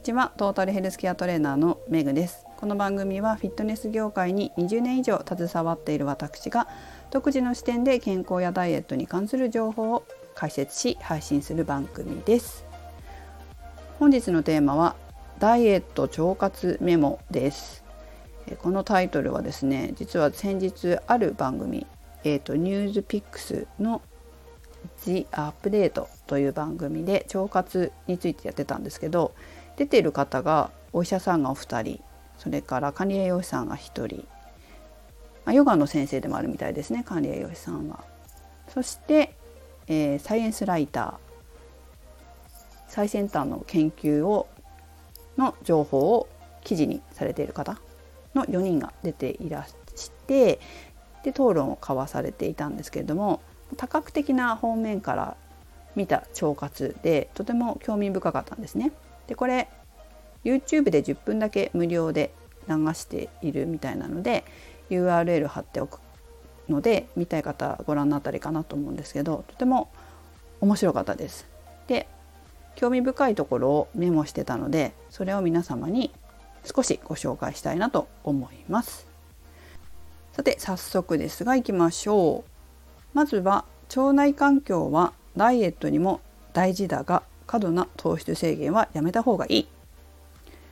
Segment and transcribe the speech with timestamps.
[0.00, 0.32] にちは。
[0.38, 2.46] トータルヘルスケアトレーナーのメグです。
[2.56, 6.68] この番組はフィットネス業界に20年以上携わっている私が
[7.10, 12.64] 独自の視点で健康やダイエットに関する情報を解説し配信する番組です。
[13.98, 14.96] 本日のテーマは
[15.38, 17.84] ダイエット腸活メモです。
[18.62, 21.86] このタイトルはですね実は先日ある番組
[22.24, 24.00] えーと、ニュースピックスの
[25.04, 29.34] The アップデートという番組で腸活についてやってたんですけど
[29.76, 32.02] 出てる方がお医者さんがお二人
[32.38, 34.26] それから管理栄養士さんが一人、
[35.44, 38.04] ま、ヨガの先生でもあるみたいですね管理栄養士さんは。
[38.68, 39.34] そして、
[39.88, 41.30] えー、サイエンスライター
[42.88, 44.48] 最先端の研究を
[45.36, 46.28] の情報を
[46.62, 47.80] 記事にされている方
[48.34, 50.60] の4人が出ていらして
[51.24, 53.40] で討論を交わされていたんですけれども
[53.76, 55.36] 多角的な方面から
[55.94, 58.92] 見た腸活でとても興味深かったんですね。
[59.30, 59.68] でこれ
[60.44, 62.34] YouTube で10分だけ無料で
[62.68, 64.44] 流しているみたいなので
[64.90, 66.00] URL 貼っておく
[66.68, 69.88] ので見たい方ご覧になったりかなと思うんですけどとても
[70.60, 71.46] 面白かったです。
[71.86, 72.08] で
[72.74, 76.10] 興味深いところをメモしてたのでそれを皆様に
[76.64, 79.06] 少しご紹介したいなと思います。
[80.32, 82.50] さて早速ですが行きましょう。
[83.14, 83.64] まずは
[83.96, 86.20] 腸内環境はダイエットにも
[86.52, 89.68] 大事だが過度な糖質制限はやめた方がいい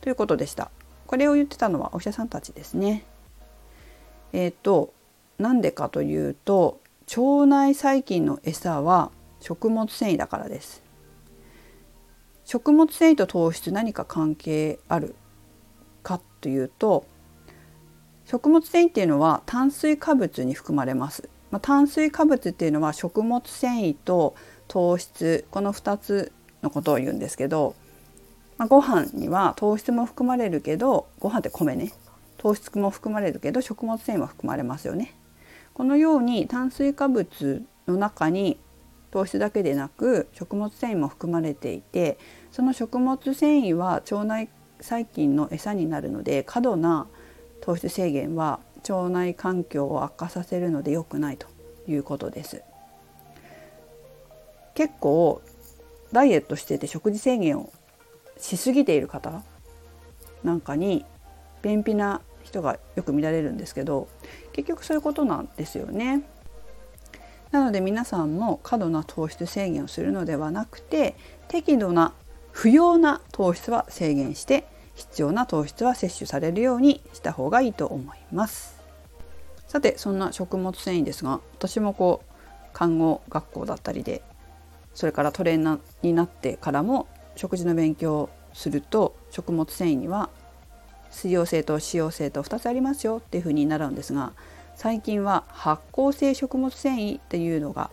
[0.00, 0.70] ということでした。
[1.06, 3.04] これを言ってたのはお医者さんたちですね。
[4.32, 4.94] えっ、ー、と
[5.38, 6.80] なんでかというと
[7.14, 10.82] 腸内細菌の餌は食物繊維だからです。
[12.46, 15.14] 食物繊維と糖質何か関係ある
[16.02, 17.04] かというと
[18.24, 21.28] 食物繊維っていうのは炭水化物に含まれます。
[21.50, 24.34] まあ、炭水化物っていうのは食物繊維と
[24.68, 26.32] 糖質この2つ
[26.62, 27.74] のことを言うんですけど、
[28.58, 31.92] まあ、ご飯には糖質も含まれるけどご飯って米ね
[32.38, 35.14] 糖質も含まれるけど食物繊維も含まれますよね。
[35.74, 38.58] このように炭水化物の中に
[39.10, 42.18] 糖質だけでなく食物繊維も含まれていて
[42.50, 44.48] その食物繊維は腸内
[44.80, 47.06] 細菌の餌になるので過度な
[47.60, 51.46] 糖質制限は腸内環境を悪化させるので良くないと
[51.86, 52.62] いうことです
[54.74, 55.42] 結構
[56.12, 57.72] ダイエットしてて食事制限を
[58.38, 59.42] しすぎている方
[60.44, 61.04] なんかに
[61.62, 64.08] 便秘な人がよく見られるんですけど
[64.52, 66.22] 結局そういうことなんですよね。
[67.52, 71.14] なので皆さんも過度な糖質制限をするのではなくて
[71.48, 72.14] 適度な
[72.50, 74.64] 不要な糖質は制限して
[74.94, 78.80] 必要な糖質は摂取されるようにした方がいいと思います
[79.68, 82.32] さてそんな食物繊維ですが私もこう
[82.72, 84.22] 看護学校だったりで
[84.94, 90.30] それからトレーナーになってからも食事の勉強をすると食物繊維には
[91.10, 94.32] 水溶性と脂溶性と2つありますよっていうふうに習うんですが
[94.76, 97.90] 最近は発酵性食物繊維っていうのが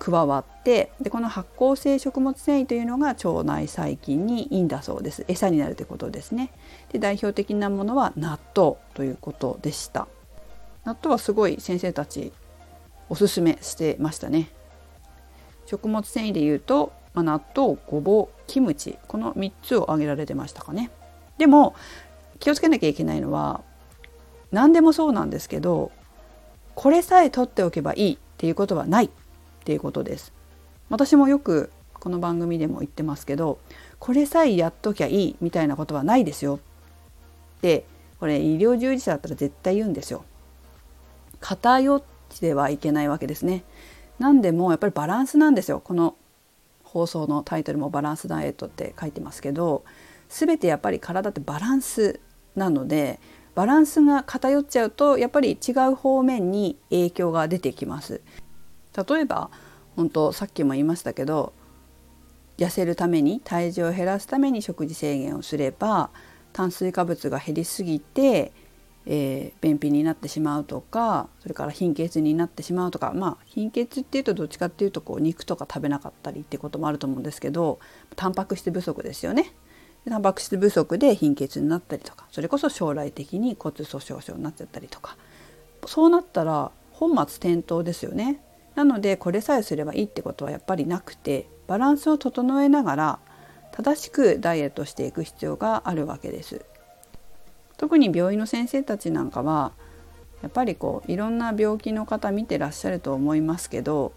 [0.00, 5.26] 加わってでこの発酵性食物繊維というのが腸内細菌にいいんだそうです。
[5.28, 6.50] 餌になるということですね。
[6.90, 10.08] で代表的なものは納豆ということでした。
[10.86, 12.32] 納豆はすごい先生たち
[13.10, 14.48] おすすめしてましたね。
[15.70, 20.90] 食物繊維でいうと、まあ、納豆ごぼうキムチこの3つを挙げられてましたかね。
[21.38, 21.76] でも
[22.40, 23.60] 気をつけなきゃいけないのは
[24.50, 25.92] 何でもそうなんですけど
[26.74, 29.10] これさえ取っておけばいいっていうことはないっ
[29.64, 30.32] ていうことです。
[30.88, 33.60] 私もよくこの番組でも言ってますけど
[34.00, 36.58] これさえやっときゃいいみたいなことはないですよ。
[37.58, 37.84] って
[38.18, 40.24] これ医療従事者だったら絶対言うんですよ。
[41.38, 42.02] 偏っ
[42.40, 43.62] てはいけないわけですね。
[44.20, 45.80] 何でもやっぱりバランスなんですよ。
[45.80, 46.14] この
[46.84, 49.84] 放送のタイトルもバランスダイエットって書いてますけど
[50.28, 52.20] 全てやっぱり体ってバランス
[52.56, 53.18] なので
[53.54, 58.20] バランスが偏っちゃうとやっぱり違う方面に影響が出てきます。
[59.08, 59.50] 例えば
[59.96, 61.52] 本当さっきも言いましたけど
[62.58, 66.10] 痩せるために体重を減らすために食事制限をすれば
[66.52, 68.52] 炭水化物が減りすぎて、
[69.06, 77.78] えー、便秘になってしまうとかそれから貧血になってしまうとかまあ貧血っていうとどっちかっていうとこう肉とか食べなかったりっていうこともあると思うんですけど
[78.16, 79.54] タンパク質不足ですよね。
[80.08, 85.16] タンパク質不足で貧血になったりとかそれこそ将来的に骨粗しょう症になっちゃったりとか
[85.86, 88.42] そうなったら本末転倒ですよね。
[88.74, 93.18] なのでこれさえすればいいってことはやっぱりなくてバランスを整えながら
[93.72, 96.64] 正しくダイエットしていく必要があるわけです。
[97.80, 99.72] 特に病院の先生たちなんかは
[100.42, 104.12] やっぱりこういろんな病気の方見てらっしゃると思いますけど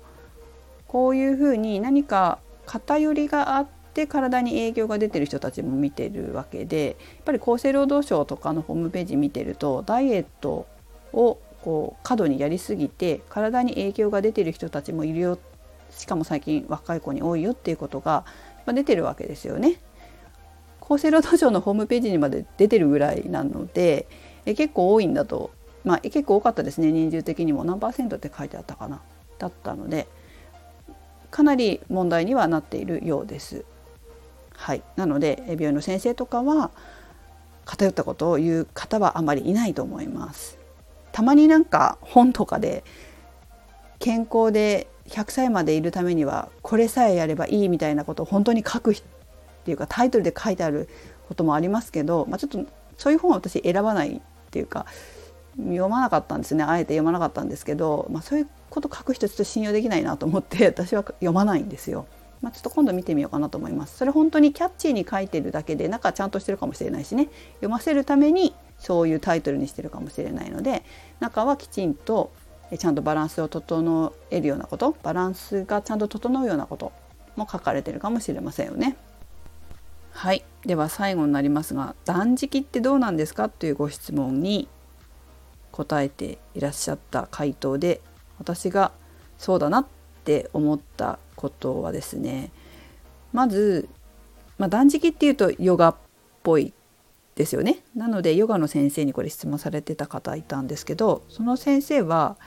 [0.85, 10.67] こういうふうに何か偏りがあって体に影響が出てる人たちも見てるわけでやっぱり厚生労働省とかのホームページ見てるとダイエット
[11.13, 15.39] をこう過度にやりすぎて体に影響が出てる人たちもいるよ
[15.89, 18.25] しかも最近若い子に多いよっていうことが
[18.67, 19.79] 出てるわけですよね。
[20.83, 24.07] 厚生労働省のホームページにまで出てるぐらいなので
[24.45, 25.51] え結構多いんだと
[25.85, 29.01] まあ結構多かったですね人数的にも何パーセントって書いてあったかな
[29.39, 30.07] だったので
[31.31, 33.65] かなり問題にはなっているようです。
[34.55, 36.69] はい、なので病院の先生とかは
[37.65, 40.59] 偏ったことを言う方はあまりいないと思います。
[41.11, 42.83] たまになんか本とかで
[43.97, 48.93] 健康で100歳までいるためにはこれさえやればいいみたいなことを本当に書く
[49.63, 50.89] っていうかタイトルで書いてある
[51.27, 52.65] こともありますけど、まあ、ちょっと
[52.97, 54.21] そういう本は私選ばないっ
[54.51, 54.85] ていうか
[55.57, 62.05] 読まなかったんですねあえて読まなかったんですけど、まあ、そういうこと書く人ちょっと信用できないなと思って 私は読まないんですよ。
[62.41, 63.95] まあ、ちょっと今度見てみようかなと思います。
[63.95, 70.83] それ本当にキャッチーに書いてるだけで中ちゃんとしてるかもしれないしね読ませるためにそういうタイトルにしてるかもしれないので
[71.21, 72.31] 中はきちんと
[72.77, 76.91] ちゃんとバランスを整えるようなことバランスがちゃんと整うようなこと
[77.37, 78.97] も書かれてるかもしれませんよね。
[80.13, 80.45] はい。
[80.65, 83.49] では最後になりますが断食ってどうなんですか？
[83.49, 84.69] というご質問に
[85.71, 87.99] 答えていらっしゃった回答で
[88.37, 88.93] 私が
[89.37, 89.85] そうだなっ
[90.23, 92.51] て思ったことはですね
[93.33, 93.89] まず、
[94.57, 95.95] まあ、断食っていうとヨガっ
[96.43, 96.73] ぽい
[97.35, 97.79] ですよね。
[97.95, 102.37] なのでヨガの先生にこれ質問されてた方いたんですけどその先生は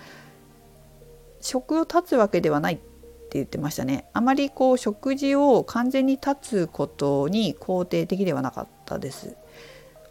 [1.40, 2.78] 食を断つわけではないっ
[3.26, 4.06] って言ってましたね。
[4.12, 9.37] あまりこう食事を完全に断つことに肯定的ではなかったです。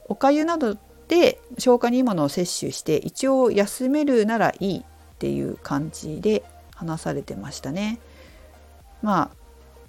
[0.08, 0.78] おかゆなど
[1.08, 4.84] で消化にいいものを摂取して一応休めるならいいっ
[5.18, 6.44] ていう感じで
[6.76, 8.00] 話されてましたね。
[9.02, 9.38] まあ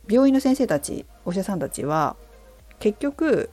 [0.08, 2.16] 病院の先生たちお医者さんたちは
[2.78, 3.50] 結局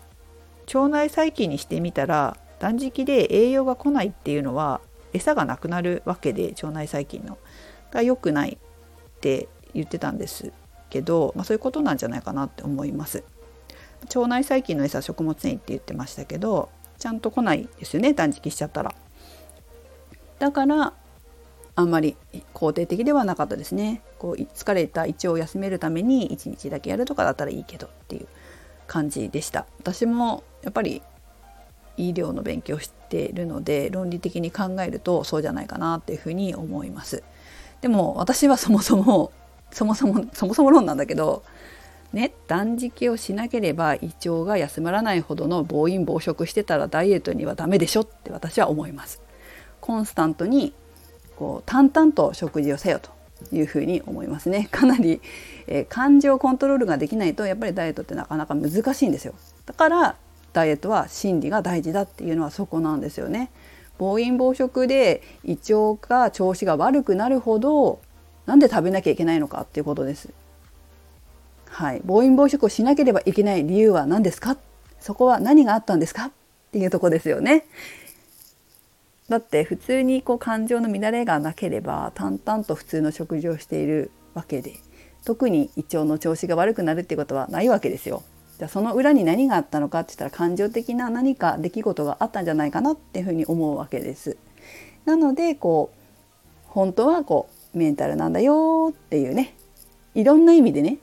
[0.67, 4.81] 腸内細菌にしてみたら断食で栄養が来ないっていうのは
[5.13, 7.37] 餌がなくなるわけで腸内細菌の。
[7.93, 10.51] が良くないって言ってたんです
[10.89, 13.23] けど、まあ、そういうことなんじゃないかなって思います。
[14.15, 18.93] 腸内細菌の餌食物繊維って言ってましたけどちゃんと来ないですよね断食しちゃったら。
[20.39, 20.93] だから
[21.75, 22.15] あんまり
[22.53, 24.01] 肯定的ではなかったですね。
[24.19, 28.27] こう疲れた胃腸を休めるために1日だけやるとかだったらいいけどっていう
[28.85, 29.65] 感じでした。
[29.79, 31.01] 私もやっぱり
[31.97, 37.23] 医療の勉強しているので論理的に考えるとそうじゃないかなっていうふうに思います。
[37.81, 39.31] でも私はそもそも
[39.73, 41.43] そもそも そもそも論なんだけど
[42.13, 49.21] ね断食をしなければ胃腸が休まらないほどの暴飲暴食してたらダイエットにはダメでしょって私は思います。
[49.81, 50.73] コンスタントに
[51.35, 53.09] こう淡々と食事をせよと
[53.51, 54.69] いうふうに思いますね。
[54.71, 55.21] かなり、
[55.67, 59.33] えー、感情コントロールができないとやっぱりダイエットってなかなか難しいんですよ。
[59.65, 60.15] だから
[60.53, 63.51] ダイエットは心理が大事だっていうのはそこなんですよね。
[63.97, 67.99] 暴飲暴食で胃腸が調子が悪くなるほど
[68.45, 70.29] なんで食べなきゃいけないのかっていうことです。
[71.69, 72.01] はい。
[72.03, 74.57] 暴飲暴食をしなければいけない理由は何ですか？
[74.99, 76.25] そこは何があったんですか？
[76.25, 76.31] っ
[76.71, 77.65] ていうとこですよね。
[79.29, 84.75] だって普通にこう感情の乱れがなければ淡々と普通の食事をしているわけで
[85.23, 88.23] 特に胃腸の調子が悪くなるっていうことはないわけですよ。
[88.57, 94.37] じゃあその裏に何があったのかって言ったら感情的な何か出来事があったんじゃないかなっていうふうに思うわけです。
[95.05, 95.97] なのでこう
[96.67, 99.55] 本当はこうメンタルなんだよっていうね
[100.15, 100.99] いろんな意味でね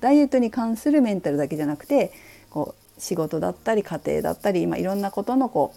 [0.00, 2.12] ダイエットに関するメンタルだけじゃなくて
[2.50, 5.74] こう仕事だったり家庭だったり、まあ、いろんなことのこ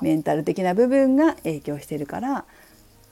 [0.00, 2.44] うメンタル的な部分が影響してるから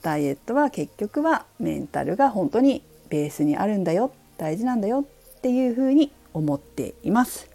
[0.01, 5.01] ダイエットは結局はメンタルが本当にベースにあるんだよ大事なんだよ
[5.37, 7.49] っていうふうに思っています。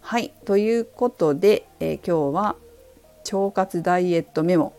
[0.00, 2.56] はいということで、えー、今日は
[3.32, 4.74] 腸活ダイエットメモ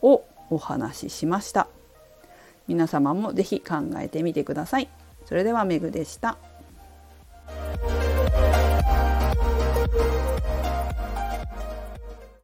[0.00, 1.68] をお話ししました。
[2.70, 4.88] 皆様も是非考えてみてください。
[5.24, 6.38] それではメグでした。